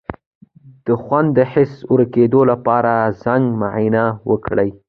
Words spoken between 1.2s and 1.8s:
د حس